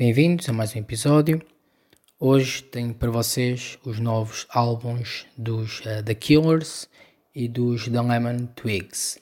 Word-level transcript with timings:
Bem-vindos 0.00 0.48
a 0.48 0.52
mais 0.54 0.74
um 0.74 0.78
episódio. 0.78 1.42
Hoje 2.18 2.62
tenho 2.62 2.94
para 2.94 3.10
vocês 3.10 3.78
os 3.84 4.00
novos 4.00 4.46
álbuns 4.48 5.26
dos 5.36 5.80
uh, 5.80 6.02
The 6.02 6.14
Killers 6.14 6.88
e 7.34 7.46
dos 7.46 7.86
The 7.86 8.00
Lemon 8.00 8.46
Twigs. 8.56 9.20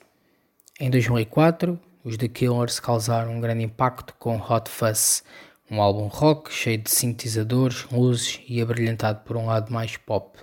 Em 0.79 0.89
2004, 0.89 1.77
os 2.01 2.15
The 2.15 2.29
Killers 2.29 2.79
causaram 2.79 3.33
um 3.33 3.41
grande 3.41 3.65
impacto 3.65 4.13
com 4.17 4.37
Hot 4.37 4.69
Fuzz, 4.69 5.21
um 5.69 5.81
álbum 5.81 6.07
rock 6.07 6.49
cheio 6.49 6.77
de 6.77 6.89
sintetizadores, 6.89 7.85
luzes 7.91 8.39
e 8.47 8.61
abrilhantado 8.61 9.19
por 9.25 9.35
um 9.35 9.47
lado 9.47 9.73
mais 9.73 9.97
pop. 9.97 10.39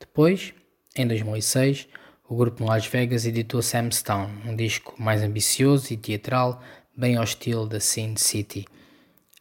Depois, 0.00 0.54
em 0.96 1.06
2006, 1.06 1.88
o 2.26 2.34
grupo 2.34 2.64
Las 2.64 2.86
Vegas 2.86 3.26
editou 3.26 3.60
Sam's 3.60 4.00
Town, 4.00 4.30
um 4.46 4.56
disco 4.56 4.94
mais 4.98 5.22
ambicioso 5.22 5.92
e 5.92 5.98
teatral, 5.98 6.62
bem 6.96 7.16
ao 7.16 7.24
estilo 7.24 7.68
da 7.68 7.80
Sin 7.80 8.16
City. 8.16 8.64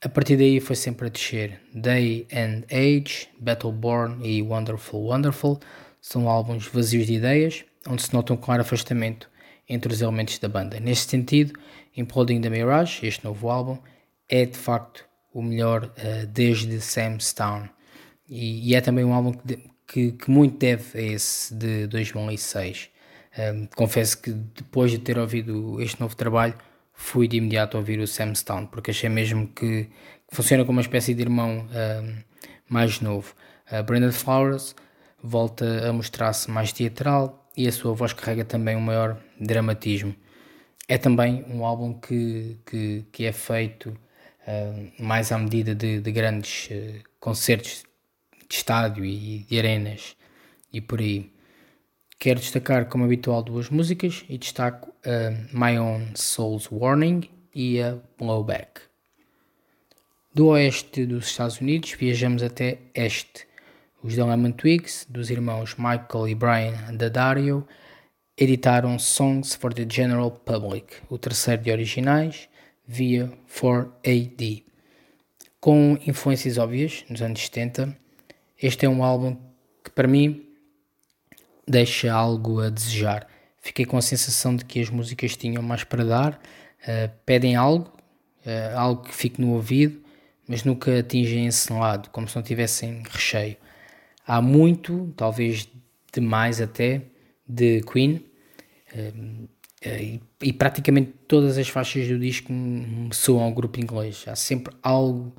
A 0.04 0.10
partir 0.10 0.36
daí 0.36 0.60
foi 0.60 0.76
sempre 0.76 1.08
a 1.08 1.10
descer. 1.10 1.62
Day 1.74 2.28
and 2.34 2.64
Age, 2.70 3.30
Battleborn 3.40 4.28
e 4.28 4.42
Wonderful 4.42 5.02
Wonderful 5.02 5.62
são 6.02 6.28
álbuns 6.28 6.68
vazios 6.68 7.08
de 7.08 7.14
ideias, 7.14 7.64
onde 7.88 8.02
se 8.02 8.14
nota 8.14 8.34
um 8.34 8.38
claro 8.38 8.64
afastamento 8.64 9.30
entre 9.68 9.94
os 9.94 10.02
elementos 10.02 10.38
da 10.40 10.50
banda. 10.50 10.78
Neste 10.78 11.10
sentido, 11.10 11.58
Imploding 11.96 12.42
the 12.42 12.50
Mirage, 12.50 13.08
este 13.08 13.24
novo 13.24 13.50
álbum, 13.50 13.78
é 14.28 14.46
de 14.46 14.58
facto 14.58 15.06
o 15.34 15.42
melhor 15.42 15.86
uh, 15.86 16.28
desde 16.28 16.82
Sam's 16.82 17.32
Town. 17.32 17.70
E, 18.28 18.72
e, 18.72 18.76
é 18.76 18.82
também 18.82 19.06
um 19.06 19.14
álbum 19.14 19.32
que, 19.32 19.70
que, 19.88 20.12
que, 20.12 20.30
muito 20.30 20.58
deve 20.58 21.00
a 21.00 21.02
esse 21.02 21.56
de 21.56 21.88
2006. 21.88 22.90
Um, 23.38 23.68
confesso 23.74 24.22
que 24.22 24.32
depois 24.32 24.92
de 24.92 24.98
ter 24.98 25.18
ouvido 25.18 25.82
este 25.82 26.02
novo 26.02 26.14
trabalho, 26.14 26.56
fui 26.94 27.28
de 27.28 27.38
imediato 27.38 27.78
ouvir 27.78 28.00
o 28.00 28.08
Sam 28.08 28.34
Stone, 28.36 28.68
porque 28.68 28.92
achei 28.92 29.10
mesmo 29.10 29.48
que, 29.48 29.90
funciona 30.34 30.66
como 30.66 30.78
uma 30.78 30.82
espécie 30.82 31.14
de 31.14 31.22
irmão 31.22 31.68
uh, 31.68 32.24
mais 32.68 33.00
novo. 33.00 33.34
Uh, 33.72 33.84
Brandon 33.84 34.12
Flowers 34.12 34.76
volta 35.22 35.88
a 35.88 35.94
mostrar-se 35.94 36.50
mais 36.50 36.74
teatral 36.74 37.50
e 37.56 37.68
a 37.68 37.72
sua 37.72 37.94
voz 37.94 38.14
carrega 38.14 38.44
também 38.44 38.76
um 38.76 38.82
maior 38.82 39.18
dramatismo. 39.40 40.16
É 40.88 40.98
também 40.98 41.46
um 41.48 41.64
álbum 41.64 41.94
que, 41.94 42.58
que, 42.66 43.06
que 43.12 43.26
é 43.26 43.32
feito 43.32 43.90
uh, 43.90 45.04
mais 45.04 45.32
à 45.32 45.38
medida 45.38 45.76
de, 45.76 46.02
de 46.02 46.12
grandes 46.12 46.70
uh, 46.72 47.04
concertos 47.20 47.84
de 48.50 48.56
estádio 48.56 49.06
e 49.06 49.46
de 49.48 49.60
arenas 49.60 50.16
e 50.72 50.82
por 50.82 51.00
aí. 51.00 51.32
Quero 52.24 52.40
destacar, 52.40 52.88
como 52.88 53.04
habitual, 53.04 53.44
duas 53.44 53.70
músicas 53.70 54.24
e 54.30 54.38
destaco 54.38 54.94
a 55.04 55.30
My 55.52 55.78
Own 55.78 56.16
Soul's 56.16 56.70
Warning 56.72 57.30
e 57.54 57.82
a 57.82 57.98
Blowback. 58.18 58.80
Do 60.34 60.48
oeste 60.48 61.06
dos 61.06 61.26
Estados 61.26 61.60
Unidos 61.60 61.92
viajamos 62.00 62.42
até 62.42 62.78
este. 62.94 63.46
Os 64.02 64.16
The 64.16 64.24
Lemon 64.24 64.54
Twigs, 64.54 65.06
dos 65.10 65.30
irmãos 65.30 65.76
Michael 65.76 66.30
e 66.30 66.34
Brian 66.34 66.96
Daddario, 66.96 67.68
editaram 68.38 68.98
Songs 68.98 69.54
for 69.54 69.74
the 69.74 69.86
General 69.86 70.32
Public, 70.32 71.02
o 71.10 71.18
terceiro 71.18 71.62
de 71.62 71.72
originais, 71.72 72.48
via 72.88 73.30
4AD. 73.54 74.64
Com 75.60 76.00
influências 76.08 76.58
óbvias 76.58 77.04
nos 77.10 77.22
anos 77.22 77.42
70, 77.42 77.94
este 78.58 78.86
é 78.86 78.90
um 78.90 79.04
álbum 79.04 79.36
que 79.84 79.92
para 79.92 80.08
mim 80.08 80.53
deixa 81.68 82.12
algo 82.12 82.62
a 82.62 82.70
desejar. 82.70 83.28
Fiquei 83.60 83.86
com 83.86 83.98
a 83.98 84.02
sensação 84.02 84.56
de 84.56 84.66
que 84.66 84.82
as 84.82 84.90
músicas 84.90 85.38
tinham 85.38 85.64
mais 85.64 85.84
para 85.84 86.04
dar, 86.04 86.34
uh, 86.34 87.12
pedem 87.26 87.56
algo, 87.56 87.92
uh, 88.46 88.78
algo 88.78 89.04
que 89.04 89.16
fique 89.16 89.40
no 89.40 89.54
ouvido, 89.54 90.02
mas 90.48 90.66
nunca 90.66 91.00
atingem 91.00 91.48
esse 91.48 91.72
lado, 91.72 92.10
como 92.10 92.28
se 92.28 92.36
não 92.36 92.44
tivessem 92.44 93.04
recheio. 93.10 93.56
Há 94.28 94.42
muito, 94.42 95.14
talvez 95.16 95.70
demais 96.14 96.60
até, 96.60 97.04
de 97.48 97.82
Queen, 97.84 98.26
uh, 98.94 99.48
e, 99.86 100.22
e, 100.42 100.54
praticamente 100.54 101.12
todas 101.28 101.58
as 101.58 101.68
faixas 101.68 102.08
do 102.08 102.18
disco 102.18 102.54
soam 103.12 103.44
ao 103.44 103.52
grupo 103.52 103.82
inglês. 103.82 104.24
Há 104.28 104.36
sempre 104.36 104.74
algo 104.82 105.34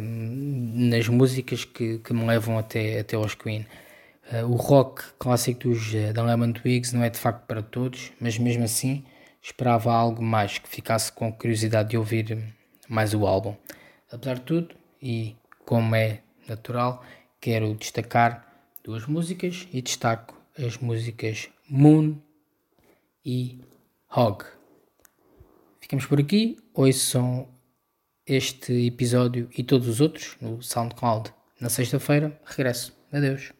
nas 0.00 1.08
músicas 1.08 1.64
que, 1.64 1.98
que 1.98 2.14
me 2.14 2.24
levam 2.24 2.56
até, 2.56 3.00
até 3.00 3.16
aos 3.16 3.34
Queen. 3.34 3.66
Uh, 4.30 4.44
o 4.46 4.56
rock 4.56 5.02
clássico 5.18 5.68
dos 5.68 5.92
uh, 5.94 6.22
Lemon 6.22 6.52
Twigs 6.52 6.94
não 6.94 7.02
é 7.02 7.08
de 7.08 7.18
facto 7.18 7.46
para 7.46 7.62
todos, 7.62 8.12
mas 8.20 8.38
mesmo 8.38 8.64
assim 8.64 9.04
esperava 9.40 9.92
algo 9.92 10.22
mais 10.22 10.58
que 10.58 10.68
ficasse 10.68 11.10
com 11.10 11.32
curiosidade 11.32 11.90
de 11.90 11.96
ouvir 11.96 12.54
mais 12.88 13.14
o 13.14 13.26
álbum. 13.26 13.56
Apesar 14.10 14.34
de 14.34 14.42
tudo, 14.42 14.74
e 15.00 15.36
como 15.64 15.94
é 15.94 16.20
natural, 16.46 17.02
quero 17.40 17.74
destacar 17.74 18.46
duas 18.82 19.06
músicas 19.06 19.68
e 19.72 19.80
destaco 19.80 20.36
as 20.58 20.76
músicas 20.78 21.48
Moon 21.68 22.16
e 23.24 23.60
Hog. 24.10 24.44
Ficamos 25.80 26.06
por 26.06 26.20
aqui. 26.20 26.56
Ouçam 26.74 27.48
este 28.26 28.86
episódio 28.86 29.48
e 29.56 29.62
todos 29.62 29.88
os 29.88 30.00
outros 30.00 30.36
no 30.40 30.62
SoundCloud. 30.62 31.32
Na 31.60 31.68
sexta-feira, 31.68 32.38
regresso. 32.44 32.96
Adeus. 33.12 33.57